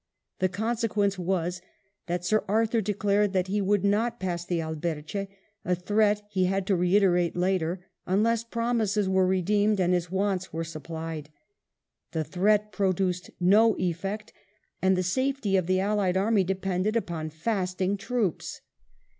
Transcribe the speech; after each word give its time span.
The 0.39 0.49
conse 0.49 0.87
quence 0.89 1.19
was 1.19 1.61
that 2.07 2.25
Sir 2.25 2.43
Arthur 2.47 2.81
declared 2.81 3.33
that 3.33 3.45
he 3.49 3.61
would 3.61 3.85
not 3.85 4.19
pass 4.19 4.43
the 4.43 4.59
Alberche, 4.59 5.27
a 5.63 5.75
threat 5.75 6.23
he 6.27 6.45
had 6.45 6.65
to 6.65 6.75
reiterate 6.75 7.35
later, 7.35 7.85
unless 8.07 8.43
promises 8.43 9.07
were 9.07 9.27
redeemed 9.27 9.79
and 9.79 9.93
his 9.93 10.09
wants 10.09 10.51
were 10.51 10.63
supplied. 10.63 11.29
The 12.13 12.23
threat 12.23 12.71
produced 12.71 13.29
no 13.39 13.75
effect, 13.77 14.33
and 14.81 14.97
the 14.97 15.03
safety 15.03 15.55
of 15.55 15.67
the 15.67 15.79
allied 15.79 16.17
army 16.17 16.43
depended 16.43 16.95
upon 16.95 17.29
fasting 17.29 17.95
troops 17.95 18.61